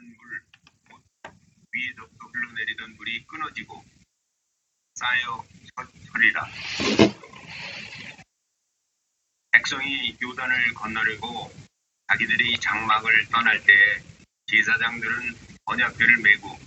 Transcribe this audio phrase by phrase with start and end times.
[0.00, 0.42] 물
[1.72, 3.84] 위에서부터 흘러내리던 물이 끊어지고
[4.94, 5.44] 쌓여
[6.12, 6.46] 서리라.
[9.50, 11.52] 백성이 요단을 건너려고
[12.08, 13.72] 자기들이 장막을 떠날 때
[14.46, 15.34] 제사장들은
[15.64, 16.58] 언약궤를 메고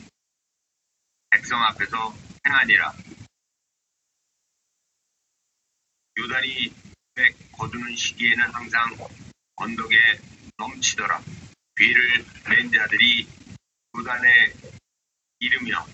[1.32, 2.14] 백성 앞에서
[2.46, 2.94] 행하니라.
[6.18, 6.74] 요단이
[7.16, 8.96] 백 거두는 시기에는 항상
[9.56, 9.96] 언덕에
[10.58, 11.22] 넘치더라.
[11.78, 13.28] 괴를 맨 자들이
[13.98, 14.54] 요단에
[15.40, 15.86] 이르며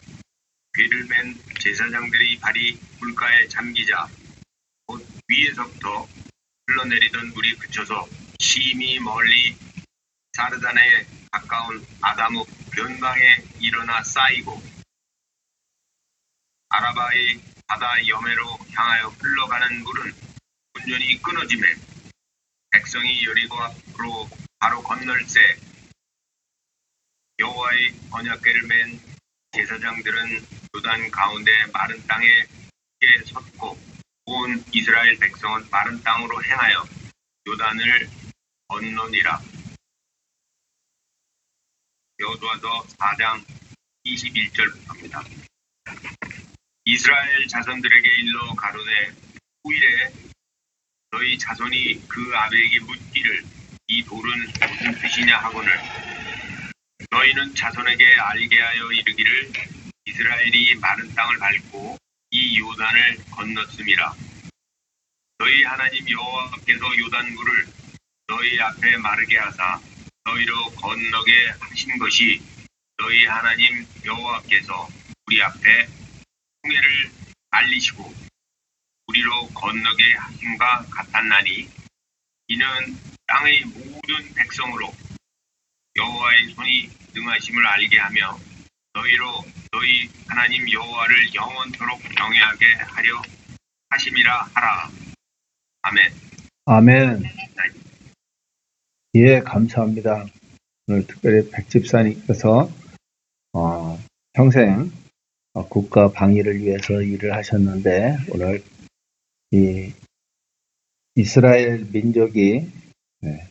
[0.74, 4.08] 괴를 맨 제사장들이 발이 물가에 잠기자
[4.86, 6.08] 곧 위에서부터
[6.68, 8.08] 흘러내리던 물이 그쳐서
[8.40, 9.58] 심히 멀리
[10.34, 14.62] 사르단에 가까운 아다무 변방에 일어나 쌓이고
[16.70, 20.13] 아라바의 바다 여매로 향하여 흘러가는 물은
[20.76, 21.68] 온전히 끊어지매
[22.70, 24.30] 백성이 여리고 앞으로
[24.60, 25.71] 바로 건널새
[27.41, 29.02] 여호와의 언약궤를 맨
[29.52, 32.27] 제사장들은 요단 가운데 마른 땅에
[33.26, 33.79] 섰고
[34.26, 36.85] 온 이스라엘 백성은 마른 땅으로 행하여
[37.48, 38.07] 요단을
[38.68, 39.41] 건너니라.
[42.20, 43.44] 여호수아서 4장
[44.05, 45.26] 21절부터입니다.
[46.85, 49.16] 이스라엘 자손들에게 일러 가로되
[49.63, 50.13] 후일에
[51.10, 53.44] 너희 자손이 그 아베에게 묻기를
[53.88, 56.21] 이 돌은 무슨 뜻이냐 하거늘
[57.12, 59.51] 너희는 자손에게 알게 하여 이르기를
[60.05, 61.98] 이스라엘이 마른 땅을 밟고
[62.31, 64.16] 이 요단을 건넜음이라.
[65.38, 67.67] 너희 하나님 여호와께서 요단 물을
[68.28, 69.81] 너희 앞에 마르게 하사
[70.23, 72.41] 너희로 건너게 하신 것이
[72.97, 74.88] 너희 하나님 여호와께서
[75.25, 75.88] 우리 앞에
[76.63, 77.12] 홍해를
[77.50, 78.16] 알리시고
[79.07, 81.69] 우리로 건너게 하심과 같았나니
[82.47, 82.67] 이는
[83.28, 84.94] 땅의 모든 백성으로
[86.02, 88.38] 여호와의 손이 능하심을 알게 하며
[88.94, 89.25] 너희로
[89.72, 93.22] 너희 하나님 여호와를 영원토록 경외하게 하려
[93.89, 94.89] 하심이라 하라.
[95.84, 96.13] 아멘.
[96.66, 97.23] 아멘.
[99.13, 100.25] 예, 감사합니다.
[100.88, 102.72] 오늘 특별히 백집사님께서
[103.53, 104.00] 어,
[104.33, 104.91] 평생
[105.53, 108.63] 어, 국가 방위를 위해서 일을 하셨는데 오늘
[109.51, 109.94] 이
[111.16, 112.72] 이스라엘 민족이
[113.19, 113.50] 네,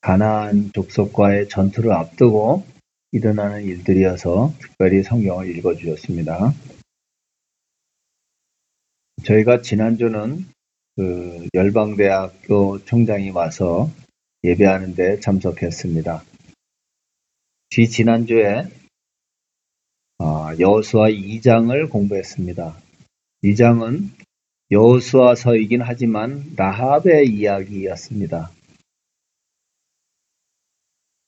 [0.00, 2.64] 가나안 족속과의 전투를 앞두고
[3.12, 6.52] 일어나는 일들이어서 특별히 성경을 읽어 주셨습니다.
[9.24, 10.46] 저희가 지난주는
[10.96, 13.90] 그 열방대학교 총장이 와서
[14.44, 16.22] 예배하는데 참석했습니다.
[17.70, 18.66] 뒤 지난주에
[20.18, 22.76] 어, 여호수아 2장을 공부했습니다.
[23.44, 24.10] 2장은
[24.70, 28.50] 여호수아서이긴 하지만 라합의 이야기였습니다.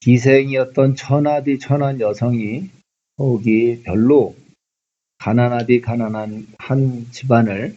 [0.00, 2.70] 기생이었던 천하디 천한 여성이
[3.16, 4.34] 거기 별로
[5.18, 7.76] 가난하디 가난한 한 집안을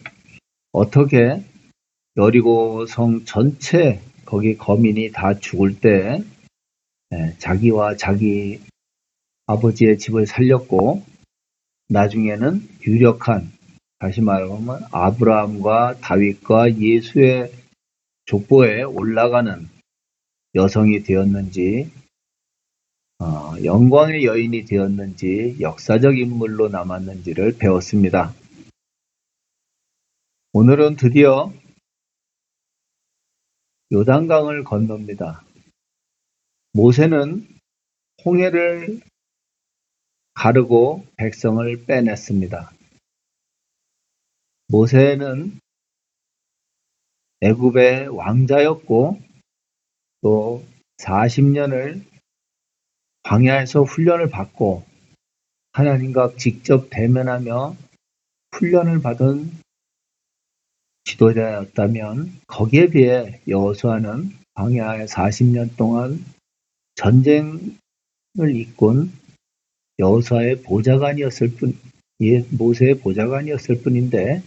[0.72, 1.44] 어떻게
[2.16, 6.24] 여리고 성 전체 거기 거민이 다 죽을 때
[7.14, 8.62] 예, 자기와 자기
[9.46, 11.04] 아버지의 집을 살렸고
[11.90, 13.52] 나중에는 유력한
[14.00, 17.52] 다시 말하면 아브라함과 다윗과 예수의
[18.26, 19.68] 족보에 올라가는
[20.56, 21.92] 여성이 되었는지
[23.20, 28.34] 어, 영광의 여인이 되었는지 역사적 인물로 남았는지를 배웠습니다.
[30.54, 31.52] 오늘은 드디어
[33.92, 35.44] 요단강을 건넙니다.
[36.74, 37.48] 모세는
[38.26, 39.00] 홍해를
[40.34, 42.72] 가르고 백성을 빼냈습니다.
[44.68, 45.60] 모세는
[47.42, 49.20] 애굽의 왕자였고
[50.22, 50.64] 또
[50.98, 52.13] 40년을
[53.24, 54.86] 광야에서 훈련을 받고
[55.74, 57.76] 하나님과 직접 대면하며
[58.52, 59.52] 훈련을 받은
[61.06, 66.24] 지도자였다면 거기에 비해 여호수아는 광야에 40년 동안
[66.96, 67.72] 전쟁을
[68.56, 69.12] 이끈
[70.00, 71.78] 여호수아의 보좌관이었을 뿐,
[72.22, 74.44] 예, 모세의 보좌관이었을 뿐인데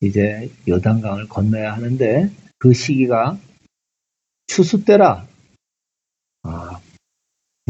[0.00, 3.38] 이제 요단강을 건너야 하는데 그 시기가
[4.46, 5.29] 추수 때라 아,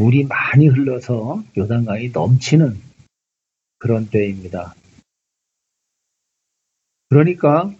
[0.01, 2.75] 물이 많이 흘러서 요단강이 넘치는
[3.77, 4.73] 그런 때입니다.
[7.09, 7.71] 그러니까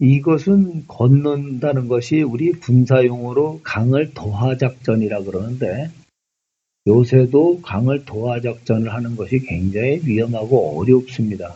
[0.00, 5.92] 이것은 건넌다는 것이 우리 군사용어로 강을 도하작전이라 그러는데
[6.88, 11.54] 요새도 강을 도하작전을 하는 것이 굉장히 위험하고 어렵습니다.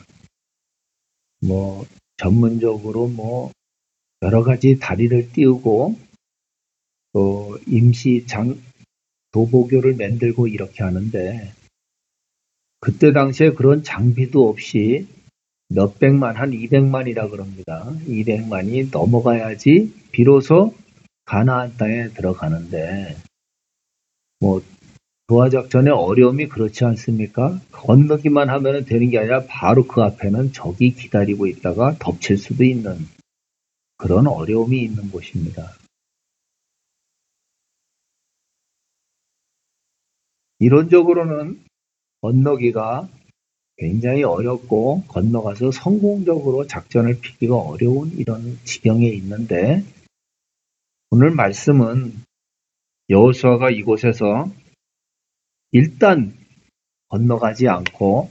[1.40, 1.84] 뭐
[2.18, 3.50] 전문적으로 뭐
[4.22, 5.96] 여러 가지 다리를 띄우고
[7.14, 8.56] 또 임시 장
[9.32, 11.52] 도보교를 만들고 이렇게 하는데
[12.80, 15.06] 그때 당시에 그런 장비도 없이
[15.68, 17.92] 몇백만, 한 200만이라 그럽니다.
[18.06, 20.74] 200만이 넘어가야지 비로소
[21.24, 23.16] 가나안 땅에 들어가는데
[24.40, 24.62] 뭐
[25.28, 27.58] 도하작전의 어려움이 그렇지 않습니까?
[27.70, 33.08] 건너기만 하면 되는 게 아니라 바로 그 앞에는 적이 기다리고 있다가 덮칠 수도 있는
[33.96, 35.72] 그런 어려움이 있는 곳입니다.
[40.62, 41.60] 이론적으로는
[42.20, 43.08] 건너기가
[43.78, 49.82] 굉장히 어렵고 건너가서 성공적으로 작전을 피기가 어려운 이런 지경에 있는데
[51.10, 52.14] 오늘 말씀은
[53.10, 54.52] 여호수아가 이곳에서
[55.72, 56.32] 일단
[57.08, 58.30] 건너가지 않고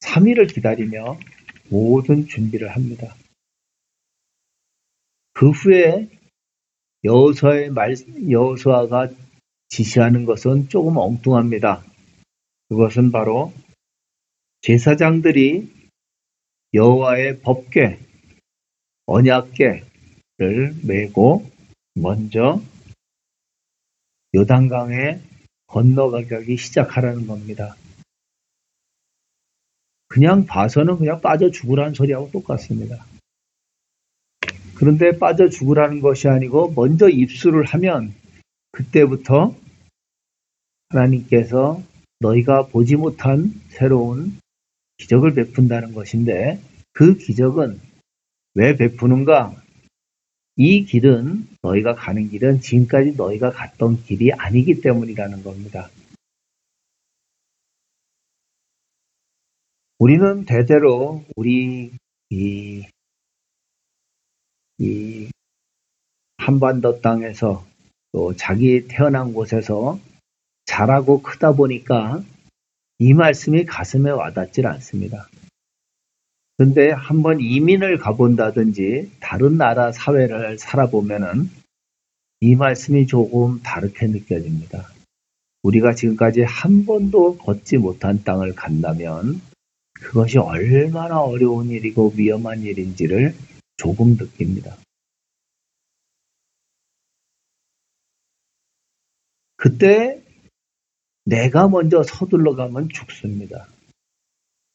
[0.00, 1.18] 3일을 기다리며
[1.68, 3.14] 모든 준비를 합니다.
[5.34, 6.08] 그 후에
[7.04, 7.94] 여호수아의 말
[8.30, 9.10] 여호수아가
[9.74, 11.82] 지시하는 것은 조금 엉뚱합니다.
[12.68, 13.52] 그것은 바로
[14.60, 15.68] 제사장들이
[16.74, 17.98] 여호와의 법궤,
[19.06, 21.50] 언약궤를 메고
[21.94, 22.62] 먼저
[24.34, 25.20] 요단강에
[25.66, 27.74] 건너가기 시작하라는 겁니다.
[30.06, 33.04] 그냥 봐서는 그냥 빠져 죽으라는 소리하고 똑같습니다.
[34.76, 38.14] 그런데 빠져 죽으라는 것이 아니고 먼저 입술을 하면
[38.70, 39.56] 그때부터
[40.94, 41.82] 하나님께서
[42.20, 44.38] 너희가 보지 못한 새로운
[44.98, 46.60] 기적을 베푼다는 것인데
[46.92, 47.80] 그 기적은
[48.54, 49.60] 왜 베푸는가?
[50.56, 55.90] 이 길은 너희가 가는 길은 지금까지 너희가 갔던 길이 아니기 때문이라는 겁니다.
[59.98, 61.90] 우리는 대대로 우리
[62.30, 62.84] 이,
[64.78, 65.28] 이
[66.36, 67.66] 한반도 땅에서
[68.12, 69.98] 또 자기 태어난 곳에서
[70.64, 72.22] 자라고 크다 보니까
[72.98, 75.28] 이 말씀이 가슴에 와닿질 않습니다.
[76.56, 81.50] 근데 한번 이민을 가본다든지 다른 나라 사회를 살아보면은
[82.40, 84.88] 이 말씀이 조금 다르게 느껴집니다.
[85.62, 89.40] 우리가 지금까지 한 번도 걷지 못한 땅을 간다면
[89.94, 93.34] 그것이 얼마나 어려운 일이고 위험한 일인지를
[93.76, 94.76] 조금 느낍니다.
[99.56, 100.23] 그때
[101.24, 103.66] 내가 먼저 서둘러 가면 죽습니다.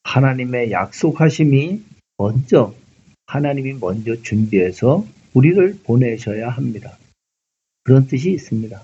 [0.03, 1.83] 하나님의 약속하심이
[2.17, 2.73] 먼저
[3.27, 6.97] 하나님이 먼저 준비해서 우리를 보내셔야 합니다.
[7.83, 8.83] 그런 뜻이 있습니다.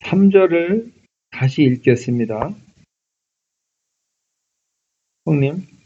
[0.00, 0.90] 3절을
[1.30, 2.52] 다시 읽겠습니다.
[5.24, 5.79] 형님.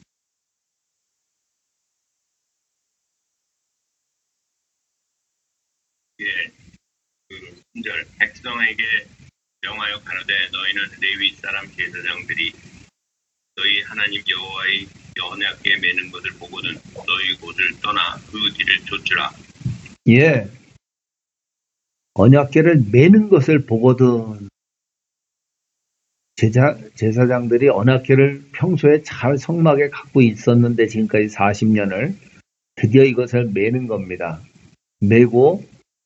[6.16, 7.34] 그
[7.75, 8.82] 3절 백성에게
[9.62, 12.52] 명하여 가로되 너희는 레위 사람 제사장들이
[13.56, 14.87] 너희 하나님 여호와의
[15.22, 19.31] 언약궤 매는 것을 보거든 너희 곳을 떠나 그 뒤를 쫓으라.
[20.08, 20.49] 예.
[22.14, 24.49] 언약궤를 매는 것을 보거든
[26.37, 32.14] 제자, 제사장들이 언약궤를 평소에 잘 성막에 갖고 있었는데 지금까지 40년을
[32.75, 34.40] 드디어 이것을 매는 겁니다.
[35.00, 35.65] 매고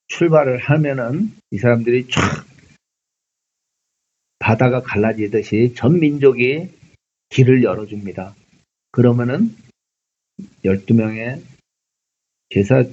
[0.09, 2.45] 출발을 하면은 이 사람들이 촥
[4.39, 6.71] 바다가 갈라지듯이 전 민족이
[7.29, 8.35] 길을 열어줍니다.
[8.91, 9.55] 그러면은
[10.65, 11.43] 12명의
[12.51, 12.85] 제사,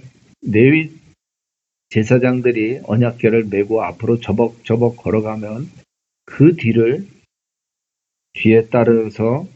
[0.42, 0.92] 내위
[1.90, 5.70] 제사장들이 언약궤를 메고 앞으로 저벅저벅 걸어가면
[6.26, 7.08] 그 뒤를
[8.34, 9.48] 뒤에 따라서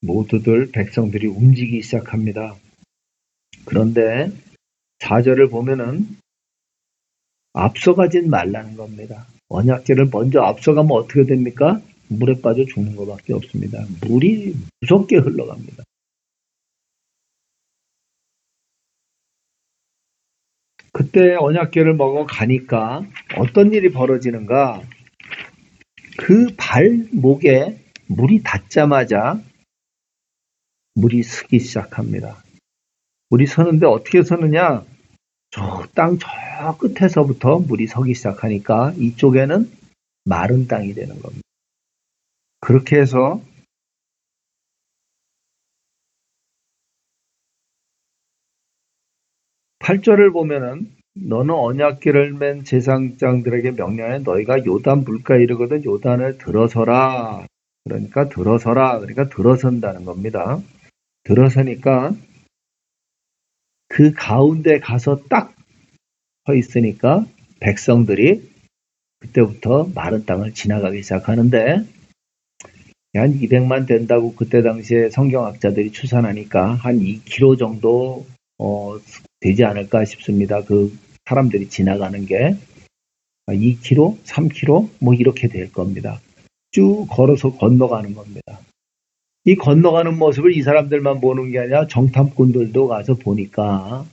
[0.00, 2.56] 모두들 백성들이 움직이기 시작합니다.
[3.64, 4.32] 그런데
[4.98, 6.16] 4절을 보면은
[7.52, 9.26] 앞서가진 말라는 겁니다.
[9.48, 11.80] 언약궤를 먼저 앞서가면 어떻게 됩니까?
[12.08, 13.84] 물에 빠져 죽는 것밖에 없습니다.
[14.06, 15.84] 물이 무섭게 흘러갑니다.
[20.92, 23.02] 그때 언약궤를 먹어 가니까
[23.36, 24.82] 어떤 일이 벌어지는가?
[26.18, 29.42] 그 발목에 물이 닿자마자
[30.94, 32.42] 물이 쓰기 시작합니다.
[33.30, 34.84] 물이 서는데 어떻게 서느냐?
[35.52, 36.28] 저 땅 저
[36.78, 39.70] 끝에서부터 물이 서기 시작하니까 이쪽에는
[40.24, 41.42] 마른 땅이 되는 겁니다.
[42.60, 43.42] 그렇게 해서
[49.80, 57.46] 팔절을 보면은 너는 언약궤를 맨 제상장들에게 명령해 너희가 요단 물가에 이르거든 요단을 들어서라.
[57.84, 59.00] 그러니까 들어서라.
[59.00, 60.62] 그러니까 들어선다는 겁니다.
[61.24, 62.12] 들어서니까
[63.92, 65.52] 그 가운데 가서 딱
[66.44, 67.24] 서 있으니까
[67.60, 68.42] 백성들이
[69.20, 71.84] 그때부터 마른 땅을 지나가기 시작하는데
[73.14, 78.26] 한 200만 된다고 그때 당시에 성경학자들이 추산하니까 한 2km 정도
[78.58, 78.98] 어,
[79.40, 80.64] 되지 않을까 싶습니다.
[80.64, 80.96] 그
[81.26, 82.56] 사람들이 지나가는 게
[83.48, 86.20] 2km, 3km 뭐 이렇게 될 겁니다.
[86.72, 88.58] 쭉 걸어서 건너가는 겁니다.
[89.44, 94.06] 이 건너가는 모습을 이 사람들만 보는 게 아니라 정탐꾼들도 가서 보니까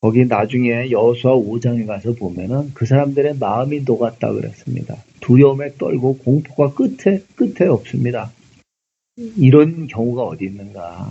[0.00, 4.94] 거기 나중에 여수와 5장에 가서 보면은 그 사람들의 마음이 녹았다 그랬습니다.
[5.20, 8.32] 두려움에 떨고 공포가 끝에 끝에 없습니다.
[9.16, 11.10] 이런 경우가 어디 있는가?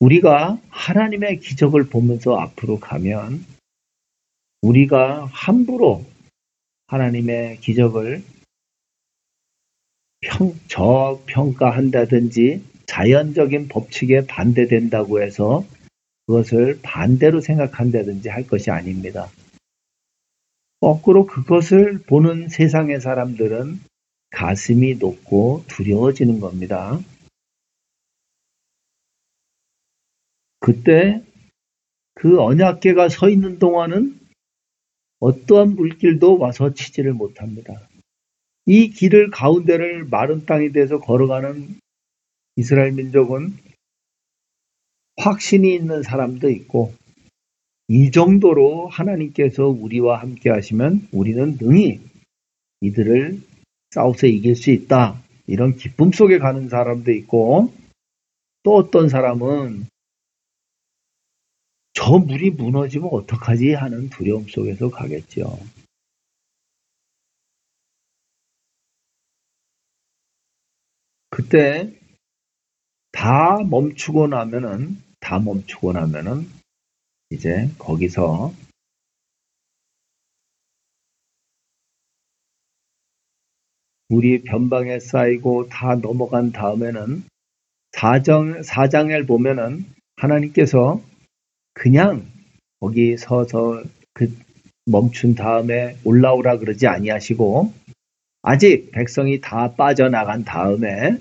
[0.00, 3.44] 우리가 하나님의 기적을 보면서 앞으로 가면
[4.60, 6.04] 우리가 함부로
[6.88, 8.22] 하나님의 기적을
[10.20, 15.64] 평, 저평가한다든지 자연적인 법칙에 반대된다고 해서
[16.26, 19.30] 그것을 반대로 생각한다든지 할 것이 아닙니다.
[20.80, 23.80] 거꾸로 그것을 보는 세상의 사람들은
[24.30, 26.98] 가슴이 높고 두려워지는 겁니다.
[30.60, 31.22] 그때
[32.14, 34.18] 그 언약계가 서 있는 동안은
[35.20, 37.88] 어떠한 물길도 와서 치지를 못합니다.
[38.70, 41.80] 이 길을 가운데를 마른 땅이 돼서 걸어가는
[42.56, 43.56] 이스라엘 민족은
[45.16, 46.92] 확신이 있는 사람도 있고
[47.88, 51.98] 이 정도로 하나님께서 우리와 함께 하시면 우리는 능히
[52.82, 53.40] 이들을
[53.92, 55.18] 싸워서 이길 수 있다.
[55.46, 57.72] 이런 기쁨 속에 가는 사람도 있고
[58.64, 59.86] 또 어떤 사람은
[61.94, 65.58] 저 물이 무너지면 어떡하지 하는 두려움 속에서 가겠죠.
[71.38, 71.92] 그때
[73.12, 76.48] 다 멈추고 나면은 다 멈추고 나면은
[77.30, 78.52] 이제 거기서
[84.08, 87.22] 물이 변방에 쌓이고 다 넘어간 다음에는
[87.92, 91.00] 사정, 사장을 보면은 하나님께서
[91.72, 92.26] 그냥
[92.80, 94.36] 거기 서서 그
[94.86, 97.72] 멈춘 다음에 올라오라 그러지 아니하시고
[98.42, 101.18] 아직 백성이 다 빠져나간 다음에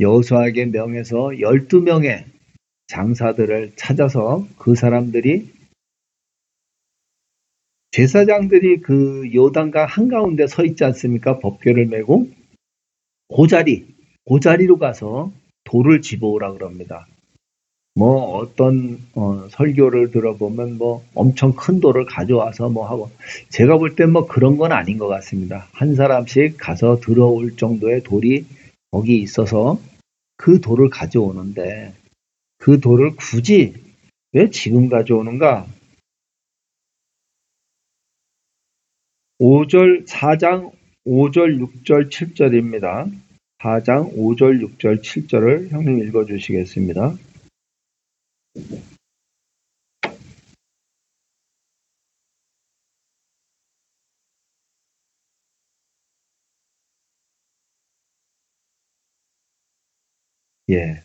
[0.00, 2.24] 여호수아에게 명해서 12명의
[2.88, 5.52] 장사들을 찾아서 그 사람들이
[7.92, 11.38] 제사장들이 그 요단강 한가운데 서 있지 않습니까?
[11.38, 12.28] 법궤를 메고
[13.28, 13.86] 그 자리,
[14.28, 15.32] 그 자리로 가서
[15.62, 17.06] 돌을 집어오라 그럽니다.
[17.96, 23.10] 뭐 어떤 어, 설교를 들어보면 뭐 엄청 큰 돌을 가져와서 뭐 하고
[23.50, 25.68] 제가 볼땐뭐 그런 건 아닌 것 같습니다.
[25.72, 28.46] 한 사람씩 가서 들어올 정도의 돌이
[28.90, 29.78] 거기 있어서
[30.36, 31.94] 그 돌을 가져오는데
[32.58, 33.74] 그 돌을 굳이
[34.32, 35.66] 왜 지금 가져오는가?
[39.38, 40.72] 5절 4장
[41.06, 43.12] 5절 6절 7절입니다.
[43.58, 47.16] 4장 5절 6절 7절을 형님 읽어 주시겠습니다.
[60.70, 61.02] 예.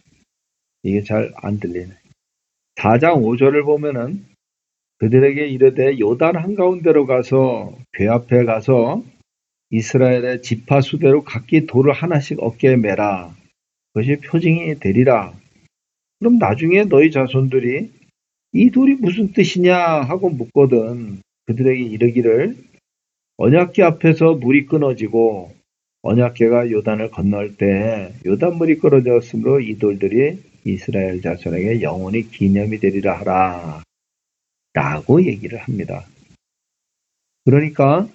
[0.83, 1.93] 이게 잘 안 들리네.
[2.75, 4.25] 4장 5절을 보면은
[4.99, 9.03] 그들에게 이르되 요단 한가운데로 가서 궤 앞에 가서
[9.71, 13.35] 이스라엘의 지파 수대로 각기 돌을 하나씩 어깨에 매라.
[13.93, 15.33] 그것이 표징이 되리라.
[16.19, 17.91] 그럼 나중에 너희 자손들이
[18.51, 22.57] 이 돌이 무슨 뜻이냐 하고 묻거든 그들에게 이르기를
[23.37, 25.53] 언약궤 앞에서 물이 끊어지고
[26.01, 33.83] 언약궤가 요단을 건널 때 요단물이 끊어졌으므로 이 돌들이 이스라엘 자손에게 영원히 기념이 되리라 하라.
[34.73, 36.05] 라고 얘기를 합니다.
[37.43, 38.07] 그러니까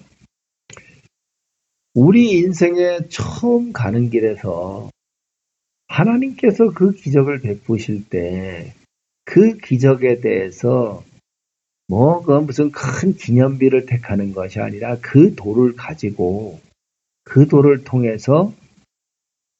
[1.93, 4.89] 우리 인생에 처음 가는 길에서
[5.87, 8.73] 하나님께서 그 기적을 베푸실 때
[9.25, 11.03] 그 기적에 대해서
[11.87, 16.59] 뭐, 그 무슨 큰 기념비를 택하는 것이 아니라 그 돌을 가지고
[17.23, 18.53] 그 돌을 통해서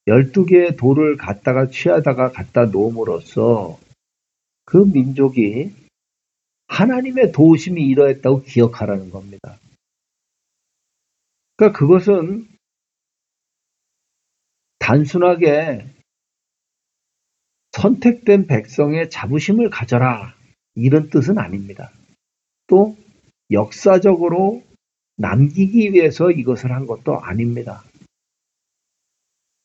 [0.08, 3.80] 12개의 돌을 갖다가 취하다가 갖다 놓음으로써
[4.66, 5.74] 그 민족이
[6.68, 9.60] 하나님의 도우심이 이러했다고 기억하라는 겁니다.
[11.58, 12.48] 그러니까 그것은
[14.80, 15.86] 단순하게
[17.76, 20.34] 선택된 백성의 자부심을 가져라
[20.76, 21.92] 이런 뜻은 아닙니다.
[22.68, 22.96] 또
[23.52, 24.64] 역사적으로
[25.18, 27.84] 남기기 위해서 이것을 한 것도 아닙니다.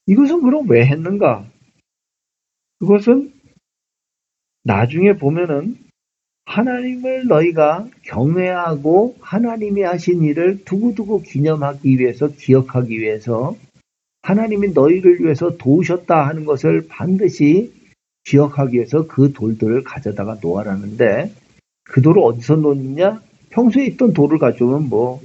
[0.07, 1.47] 이것은 그럼 왜 했는가?
[2.81, 3.33] 그것은
[4.64, 5.76] 나중에 보면은
[6.47, 13.57] 하나님을 너희가 경외하고 하나님이 하신 일을 두고두고 기념하기 위해서 기억하기 위해서
[14.23, 17.79] 하나님이 너희를 위해서 도우셨다 하는 것을 반드시
[18.24, 21.32] 기억하기 위해서 그 돌들을 가져다가 놓아라는데
[21.84, 23.22] 그 돌을 어디서 놓느냐?
[23.50, 25.20] 평소에 있던 돌을 가져오면 뭐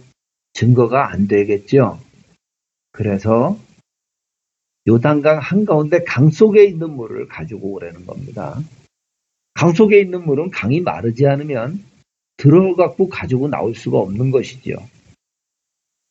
[0.53, 1.99] 증거가 안 되겠죠.
[2.91, 3.57] 그래서
[4.87, 8.59] 요단강 한가운데 강 속에 있는 물을 가지고 오라는 겁니다.
[9.53, 11.83] 강 속에 있는 물은 강이 마르지 않으면
[12.37, 14.77] 들어갖고 가지고 나올 수가 없는 것이지요.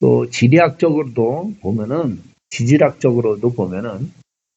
[0.00, 4.12] 또 지리학적으로도 보면은 지질학적으로도 보면은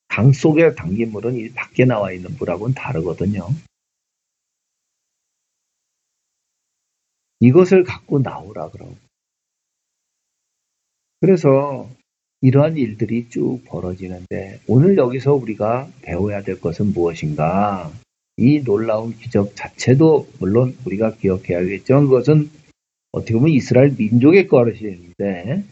[0.07, 3.49] 강 속에 담긴 물은 이 밖에 나와 있는 물하고는 다르거든요.
[7.39, 8.95] 이것을 갖고 나오라 그러고.
[11.19, 11.89] 그래서
[12.41, 17.91] 이러한 일들이 쭉 벌어지는데 오늘 여기서 우리가 배워야 될 것은 무엇인가?
[18.37, 22.01] 이 놀라운 기적 자체도 물론 우리가 기억해야겠죠.
[22.01, 22.49] 그것은
[23.11, 25.63] 어떻게 보면 이스라엘 민족의 것이있는데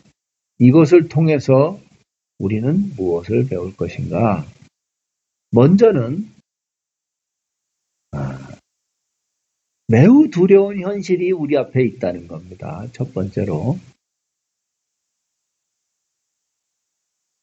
[0.57, 1.79] 이것을 통해서
[2.37, 4.45] 우리는 무엇을 배울 것인가?
[5.51, 6.29] 먼저는
[8.11, 8.55] 아,
[9.87, 12.85] 매우 두려운 현실이 우리 앞에 있다는 겁니다.
[12.91, 13.77] 첫 번째로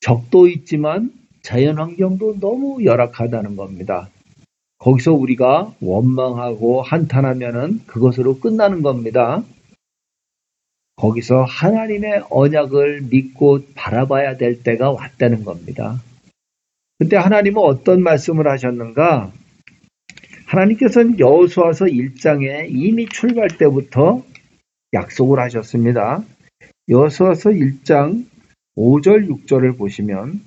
[0.01, 4.11] 적도 있지만 자연 환경도 너무 열악하다는 겁니다.
[4.79, 9.45] 거기서 우리가 원망하고 한탄하면은 그것으로 끝나는 겁니다.
[11.03, 16.01] 거기서 하나님의 언약을 믿고 바라봐야 될 때가 왔다는 겁니다.
[16.97, 19.33] 근데 하나님은 어떤 말씀을 하셨는가?
[20.47, 24.23] 하나님께서는 여호수아서 1장에 이미 출발 때부터
[24.93, 26.23] 약속을 하셨습니다.
[26.89, 28.25] 여호수아서 1장
[28.77, 30.41] 5절 6절을 보시면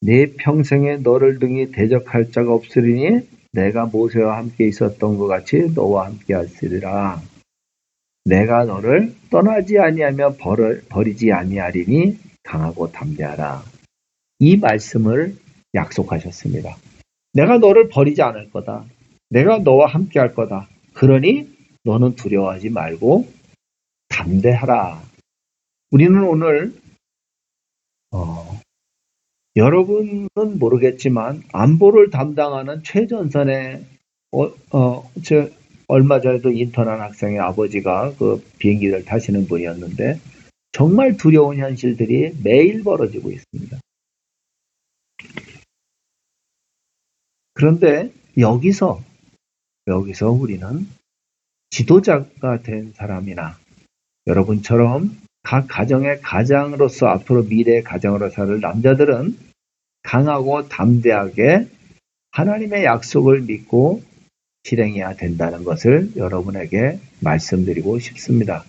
[0.00, 3.20] 내 평생에 너를 등이 대적할 자가 없으리니
[3.52, 7.29] 내가 모세와 함께 있었던 것 같이 너와 함께 하시리라.
[8.24, 13.62] 내가 너를 떠나지 아니하며 버려, 버리지 아니하리니 강하고 담대하라.
[14.40, 15.36] 이 말씀을
[15.74, 16.76] 약속하셨습니다.
[17.32, 18.84] 내가 너를 버리지 않을 거다.
[19.28, 20.68] 내가 너와 함께 할 거다.
[20.94, 21.48] 그러니
[21.84, 23.28] 너는 두려워하지 말고
[24.08, 25.02] 담대하라.
[25.92, 26.74] 우리는 오늘
[28.12, 28.60] 어,
[29.56, 30.28] 여러분은
[30.58, 33.84] 모르겠지만 안보를 담당하는 최전선의
[34.32, 35.48] 어, 어, 저
[35.90, 40.20] 얼마 전에도 인턴한 학생의 아버지가 그 비행기를 타시는 분이었는데
[40.70, 43.80] 정말 두려운 현실들이 매일 벌어지고 있습니다.
[47.54, 49.02] 그런데 여기서
[49.88, 50.86] 여기서 우리는
[51.70, 53.58] 지도자가 된 사람이나
[54.28, 55.10] 여러분처럼
[55.42, 59.36] 각 가정의 가장으로서 앞으로 미래의 가정으로 살 남자들은
[60.04, 61.66] 강하고 담대하게
[62.30, 64.08] 하나님의 약속을 믿고
[64.70, 68.64] 실행해야 된다는 것을 여러분에게 말씀드리고 싶습니다.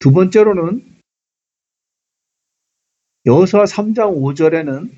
[0.00, 0.84] 두 번째로는
[3.24, 4.90] 여호수아 3장 5절에는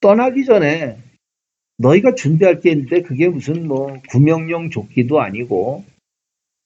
[0.00, 0.98] 떠나기 전에
[1.76, 5.84] 너희가 준비할 게 있는데 그게 무슨 뭐 구명용 조끼도 아니고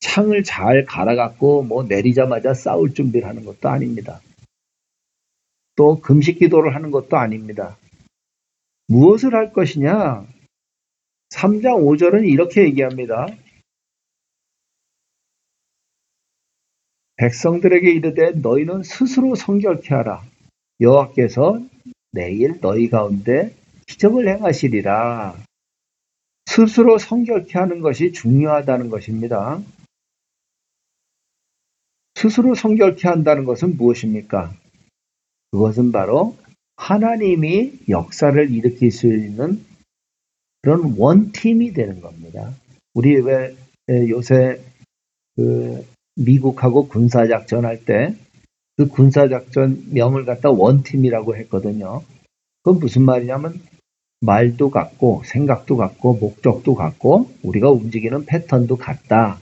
[0.01, 4.21] 창을 잘 갈아갖고 뭐 내리자마자 싸울 준비를 하는 것도 아닙니다.
[5.77, 7.77] 또 금식 기도를 하는 것도 아닙니다.
[8.87, 10.34] 무엇을 할 것이냐?
[11.35, 13.27] 3장 5절은 이렇게 얘기합니다.
[17.17, 20.25] 백성들에게 이르되 너희는 스스로 성결케 하라.
[20.81, 21.61] 여호와께서
[22.13, 23.55] 내일 너희 가운데
[23.87, 25.37] 기적을 행하시리라.
[26.47, 29.61] 스스로 성결케 하는 것이 중요하다는 것입니다.
[32.15, 34.55] 스스로 성결케 한다는 것은 무엇입니까?
[35.51, 36.37] 그것은 바로
[36.77, 39.74] 하나님이 역사를 일으킬 수 있는
[40.65, 42.53] 그런 원팀이 되는 겁니다.
[42.95, 43.55] 우리 왜
[44.09, 44.61] 요새
[45.37, 48.15] 그 미국하고 군사작전 할 때
[48.77, 52.03] 그 군사작전 명을 갖다 원팀이라고 했거든요.
[52.63, 53.61] 그건 무슨 말이냐면
[54.21, 59.39] 말도 같고 생각도 같고 목적도 같고 우리가 움직이는 패턴도 같다.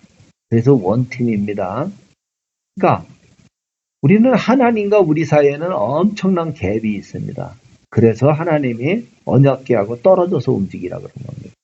[0.50, 1.88] 그래서 원팀입니다.
[2.74, 3.06] 그러니까
[4.02, 7.54] 우리는 하나님과 우리 사이에는 엄청난 갭이 있습니다.
[7.92, 11.54] 그래서 하나님이 언약계하고 떨어져서 움직이라 그런 겁니다.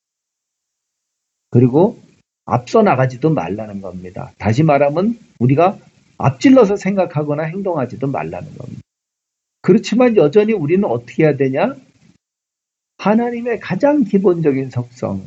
[1.48, 1.98] 그리고
[2.44, 4.32] 앞서 나가지도 말라는 겁니다.
[4.36, 5.78] 다시 말하면 우리가
[6.18, 8.82] 앞질러서 생각하거나 행동하지도 말라는 겁니다.
[9.62, 11.74] 그렇지만 여전히 우리는 어떻게 해야 되냐?
[12.98, 15.24] 하나님의 가장 기본적인 속성,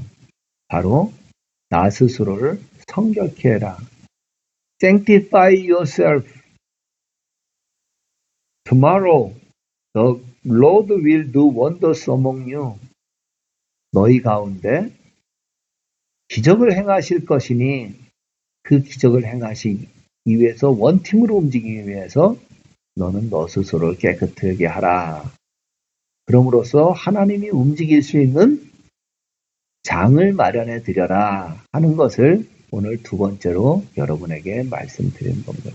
[0.68, 1.12] 바로
[1.70, 3.78] 나 스스로를 성결케 해라.
[4.80, 6.32] Sanctify yourself.
[8.66, 9.41] Tomorrow
[9.94, 12.80] The Lord will do wonders among you.
[13.92, 14.92] 너희 가운데
[16.30, 17.94] 기적을 행하실 것이니
[18.64, 19.88] 그 기적을 행하시기
[20.26, 22.38] 위해서 원팀으로 움직이기 위해서
[22.96, 25.30] 너는 너 스스로를 깨끗하게 하라.
[26.26, 28.70] 그럼으로써 하나님이 움직일 수 있는
[29.84, 35.72] 장을 마련해 드려라 하는 것을 오늘 두 번째로 여러분에게 말씀드린 겁니다.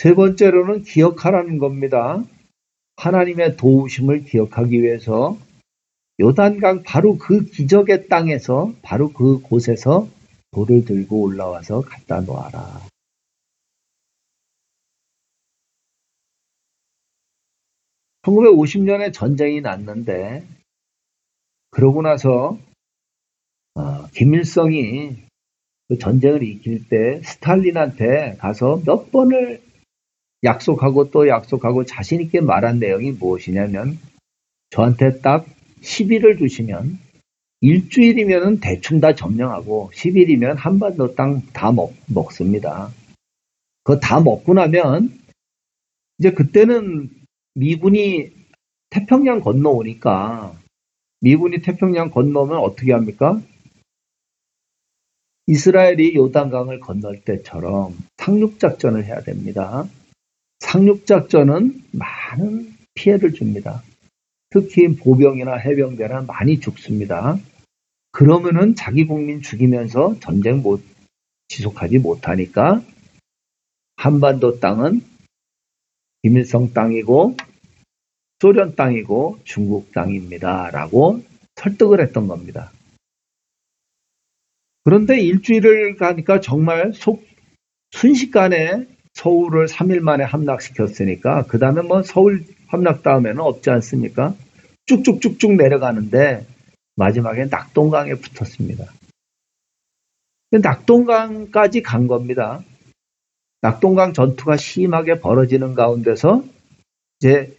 [0.00, 2.24] 세 번째로는 기억하라는 겁니다.
[2.96, 5.36] 하나님의 도우심을 기억하기 위해서
[6.18, 10.08] 요단강 바로 그 기적의 땅에서 바로 그 곳에서
[10.52, 12.80] 돌을 들고 올라와서 갖다 놓아라.
[18.22, 20.46] (1950년에) 전쟁이 났는데
[21.68, 22.56] 그러고 나서
[23.74, 25.18] 어, 김일성이
[25.88, 29.68] 그 전쟁을 이길 때 스탈린한테 가서 몇 번을
[30.44, 33.98] 약속하고 또 약속하고 자신 있게 말한 내용이 무엇이냐면
[34.70, 35.46] 저한테 딱
[35.82, 36.98] 10일을 주시면
[37.62, 41.72] 일주일이면 대충 다 점령하고 10일이면 한반도 땅 다
[42.06, 42.90] 먹습니다.
[43.84, 45.18] 그거 다 먹고 나면
[46.18, 47.10] 이제 그때는
[47.54, 48.30] 미군이
[48.90, 50.58] 태평양 건너오니까
[51.20, 53.40] 미군이 태평양 건너면 어떻게 합니까?
[55.46, 59.86] 이스라엘이 요단강을 건널 때처럼 상륙작전을 해야 됩니다.
[60.60, 63.82] 상륙작전은 많은 피해를 줍니다.
[64.50, 67.38] 특히 보병이나 해병대나 많이 죽습니다.
[68.12, 70.82] 그러면은 자기 국민 죽이면서 전쟁 못
[71.48, 72.82] 지속하지 못하니까
[73.96, 75.02] 한반도 땅은
[76.22, 77.36] 김일성 땅이고
[78.40, 80.70] 소련 땅이고 중국 땅입니다.
[80.70, 81.22] 라고
[81.56, 82.72] 설득을 했던 겁니다.
[84.84, 87.24] 그런데 일주일을 가니까 정말 속,
[87.90, 88.86] 순식간에
[89.20, 94.34] 서울을 3일 만에 함락시켰으니까 그 다음에 뭐 서울 함락 다음에는 없지 않습니까?
[94.86, 96.46] 쭉쭉쭉쭉 내려가는데
[96.96, 98.86] 마지막에 낙동강에 붙었습니다.
[100.50, 102.62] 낙동강까지 간 겁니다.
[103.60, 106.42] 낙동강 전투가 심하게 벌어지는 가운데서
[107.18, 107.54] 이제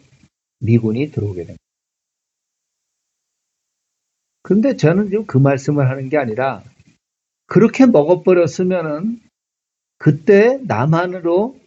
[0.60, 1.64] 미군이 들어오게 됩니다.
[4.42, 6.64] 그런데 저는 지금 그 말씀을 하는 게 아니라
[7.46, 9.22] 그렇게 먹어버렸으면은
[10.02, 11.60] 그때 남한으로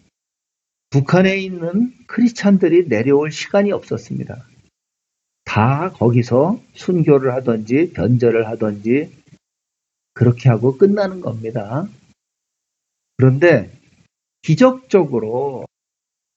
[0.91, 4.45] 북한에 있는 크리스찬들이 내려올 시간이 없었습니다.
[5.45, 9.15] 다 거기서 순교를 하든지 변절을 하든지
[10.15, 11.87] 그렇게 하고 끝나는 겁니다.
[13.19, 13.71] 그런데
[14.43, 15.67] 기적적으로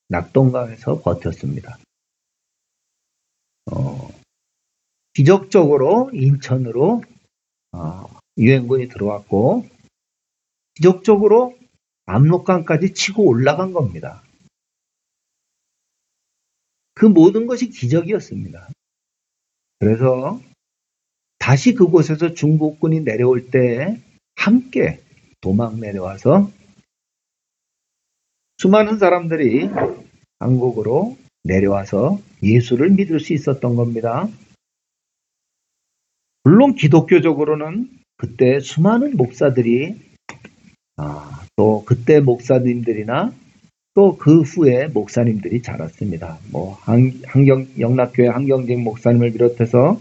[0.10, 1.80] 낙동강에서 버텼습니다.
[3.72, 4.10] 어,
[5.14, 7.02] 기적적으로 인천으로
[7.72, 9.68] 어, 유엔군이 들어왔고
[10.76, 11.57] 기적적으로
[12.08, 14.24] 압록강까지 치고 올라간 겁니다.
[16.96, 18.70] 그 모든 것이 기적이었습니다.
[19.80, 20.41] 그래서
[21.38, 24.02] 다시 그곳에서 중국군이 내려올 때
[24.36, 25.00] 함께
[25.41, 26.52] 도망 내려와서
[28.58, 29.70] 수많은 사람들이
[30.39, 34.28] 한국으로 내려와서 예수를 믿을 수 있었던 겁니다.
[36.43, 40.07] 물론 기독교적으로는 그때 수많은 목사들이
[40.98, 43.34] 아, 또 그때 목사님들이나
[43.98, 46.38] 또 그 후에 목사님들이 자랐습니다.
[46.52, 50.00] 뭐 한, 경 영락교회 한경직 목사님을 비롯해서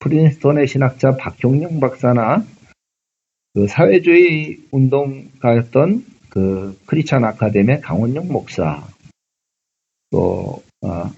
[0.00, 2.44] 프린스톤의 신학자 박경영 박사나
[3.54, 8.84] 그 사회주의 운동가였던 그 크리스찬 아카데미의 강원영 목사
[10.10, 11.12] 또 어,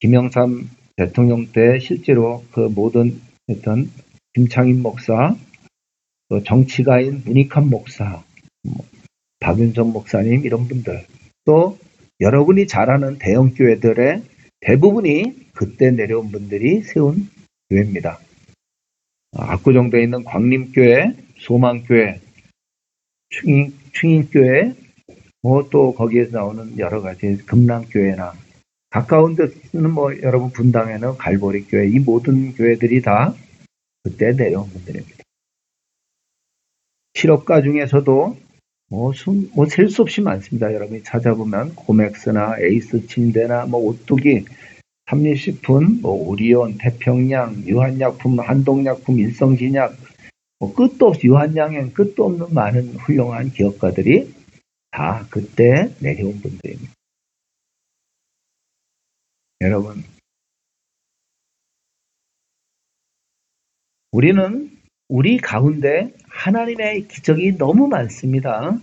[0.00, 3.88] 김영삼 대통령 때 실제로 그 모든 했던
[4.34, 5.36] 김창인 목사
[6.28, 8.31] 또 정치가인 문익환 목사 뭐
[9.40, 11.04] 박윤성 목사님 이런 분들
[11.44, 11.78] 또
[12.20, 14.22] 여러분이 잘 아는 대형 교회들의
[14.60, 17.28] 대부분이 그때 내려온 분들이 세운
[17.68, 18.18] 교회입니다.
[19.32, 22.20] 압구정도에 있는 광림교회, 소망교회,
[23.30, 24.74] 충인, 충인교회,
[25.42, 28.32] 뭐 또 거기에서 나오는 여러 가지 금랑교회나
[28.90, 33.34] 가까운 데는 뭐 여러분 분당에는 갈보리교회 이 모든 교회들이 다
[34.04, 35.24] 그때 내려온 분들입니다.
[37.14, 38.36] 실업가 중에서도
[38.92, 40.70] 뭐, 숨, 뭐, 셀 수 없이 많습니다.
[40.70, 44.44] 여러분이 찾아보면, 고맥스나 에이스 침대나, 뭐, 오뚜기,
[45.08, 49.96] 삼립식품, 뭐, 오리온, 태평양, 유한약품, 한동약품, 일성진약,
[50.58, 54.30] 뭐, 끝도 없이, 유한양행, 끝도 없는 많은 훌륭한 기업가들이
[54.90, 56.92] 다 그때 내려온 분들입니다.
[59.62, 60.04] 여러분,
[64.10, 64.70] 우리는
[65.08, 68.76] 우리 가운데 하나님의 기적이 너무 많습니다.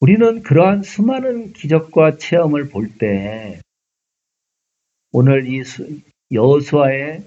[0.00, 3.60] 우리는 그러한 수많은 기적과 체험을 볼 때
[5.12, 5.62] 오늘 이
[6.32, 7.24] 여수아의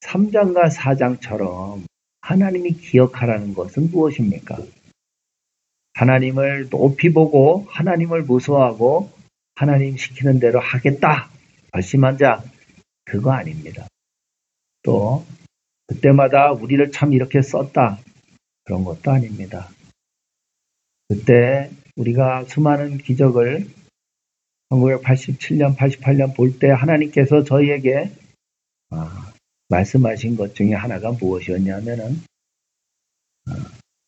[0.00, 1.84] 3장과 4장처럼
[2.22, 4.58] 하나님이 기억하라는 것은 무엇입니까?
[5.94, 9.10] 하나님을 높이 보고 하나님을 무서워하고
[9.54, 11.30] 하나님 시키는 대로 하겠다.
[11.72, 12.42] 결심한 자
[13.04, 13.86] 그거 아닙니다.
[14.82, 15.24] 또
[15.86, 17.98] 그때마다 우리를 참 이렇게 썼다.
[18.66, 19.70] 그런 것도 아닙니다.
[21.08, 23.66] 그때 우리가 수많은 기적을
[24.70, 28.10] 1987년, 88년 볼 때 하나님께서 저희에게
[28.90, 29.32] 아,
[29.68, 32.20] 말씀하신 것 중에 하나가 무엇이었냐면은
[33.48, 33.52] 어,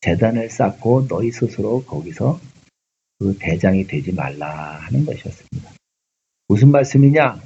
[0.00, 2.40] 재단을 쌓고 너희 스스로 거기서
[3.20, 5.72] 그 대장이 되지 말라 하는 것이었습니다.
[6.48, 7.40] 무슨 말씀이냐?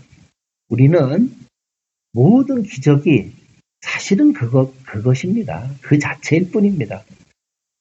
[0.68, 1.34] 우리는
[2.12, 3.34] 모든 기적이
[3.82, 5.70] 사실은 그것, 그것입니다.
[5.82, 7.04] 그 자체일 뿐입니다.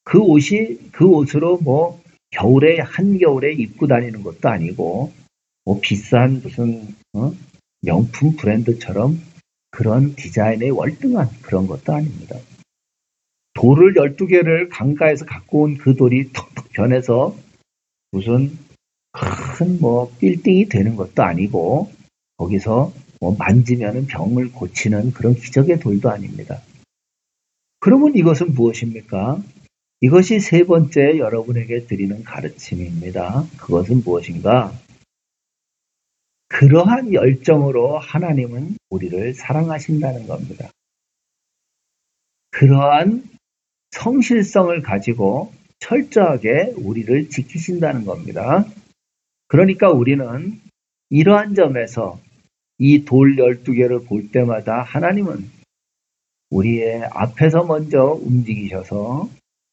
[0.03, 5.13] 그 옷이, 그 옷으로 뭐, 겨울에, 한겨울에 입고 다니는 것도 아니고,
[5.65, 7.31] 뭐, 비싼 무슨, 어?
[7.81, 9.19] 명품 브랜드처럼
[9.71, 12.35] 그런 디자인에 월등한 그런 것도 아닙니다.
[13.53, 17.35] 돌을 12개를 강가에서 갖고 온 그 돌이 턱턱 변해서
[18.11, 18.57] 무슨
[19.13, 21.91] 큰 뭐 빌딩이 되는 것도 아니고
[22.37, 26.59] 거기서 뭐 만지면 병을 고치는 그런 기적의 돌도 아닙니다.
[27.79, 29.41] 그러면 이것은 무엇입니까?
[30.01, 33.45] 이것이 세 번째 여러분에게 드리는 가르침입니다.
[33.57, 34.73] 그것은 무엇인가?
[36.47, 40.69] 그러한 열정으로 하나님은 우리를 사랑하신다는 겁니다.
[42.49, 43.23] 그러한
[43.91, 48.65] 성실성을 가지고 철저하게 우리를 지키신다는 겁니다.
[49.47, 50.59] 그러니까 우리는
[51.09, 52.19] 이러한 점에서
[52.83, 55.47] 이 돌 12개를 볼 때마다 하나님은
[56.49, 59.29] 우리의 앞에서 먼저 움직이셔서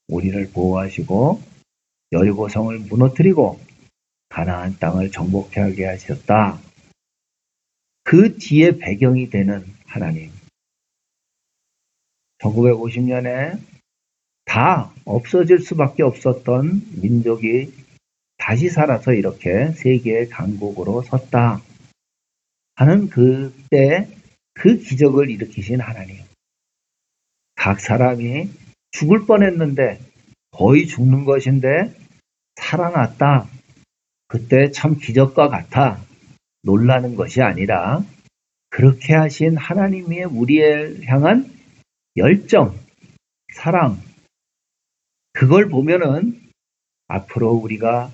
[0.09, 1.40] 우리를 보호하시고
[2.12, 3.59] 여리고성을 무너뜨리고
[4.29, 6.61] 가나안 땅을 정복하게 하셨다.
[8.05, 10.31] 그 뒤에 배경이 되는 하나님.
[12.40, 13.59] 1950년에
[14.44, 17.73] 다 없어질 수밖에 없었던 민족이
[18.37, 21.62] 다시 살아서 이렇게 세계의 강국으로 섰다
[22.78, 24.08] 하는 그때
[24.54, 26.22] 그 기적을 일으키신 하나님.
[27.56, 28.48] 각 사람이
[28.92, 30.00] 죽을 뻔했는데
[30.52, 31.92] 거의 죽는 것인데
[32.54, 33.48] 살아났다.
[34.28, 36.00] 그때 참 기적과 같아.
[36.62, 38.04] 놀라는 것이 아니라
[38.70, 41.50] 그렇게 하신 하나님의 우리에 향한
[42.16, 42.78] 열정,
[43.54, 44.00] 사랑,
[45.32, 46.40] 그걸 보면은
[47.08, 48.12] 앞으로 우리가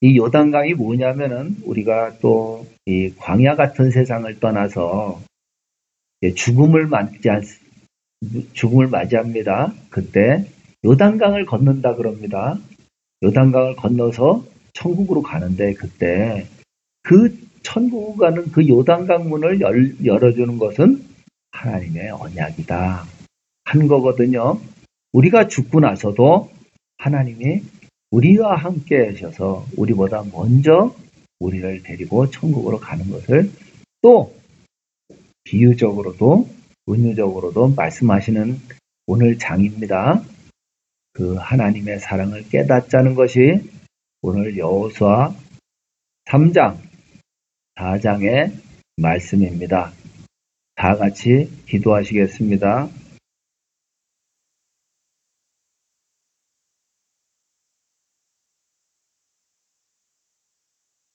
[0.00, 5.20] 이 요단강이 뭐냐면은 우리가 또 이 광야 같은 세상을 떠나서
[6.34, 7.42] 죽음을 맞지 않,
[8.52, 9.72] 죽음을 맞이합니다.
[9.90, 10.44] 그때
[10.84, 12.58] 요단강을 건넌다 그럽니다.
[13.22, 16.48] 요단강을 건너서 천국으로 가는데 그때
[17.02, 21.04] 그 천국을 가는 그 요단강 문을 열, 열어주는 것은
[21.52, 23.04] 하나님의 언약이다.
[23.66, 24.60] 한 거거든요.
[25.12, 26.50] 우리가 죽고 나서도
[26.98, 27.62] 하나님이
[28.10, 30.94] 우리와 함께 하셔서 우리보다 먼저
[31.38, 33.50] 우리를 데리고 천국으로 가는 것을
[34.02, 34.34] 또
[35.44, 36.48] 비유적으로도
[36.88, 38.58] 은유적으로도 말씀하시는
[39.06, 40.22] 오늘 장입니다.
[41.12, 43.62] 그 하나님의 사랑을 깨닫자는 것이
[44.22, 45.34] 오늘 여호수아
[46.26, 46.78] 3장
[47.76, 48.52] 4장의
[48.96, 49.92] 말씀입니다.
[50.74, 52.88] 다 같이 기도하시겠습니다.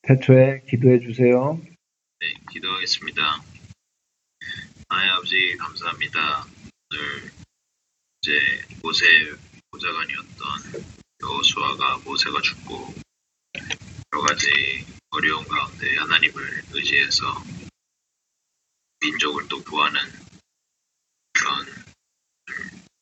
[0.07, 1.59] 태초에 기도해 주세요.
[2.19, 3.41] 네, 기도하겠습니다.
[4.89, 6.45] 아의 아버지 감사합니다.
[6.91, 7.31] 오늘
[8.21, 8.31] 이제
[8.83, 9.05] 모세
[9.71, 10.85] 보좌관이었던
[11.23, 12.93] 여호수아가 모세가 죽고
[14.13, 17.25] 여러 가지 어려운 가운데 하나님을 의지해서
[19.01, 19.99] 민족을 또 구하는
[21.33, 21.65] 그런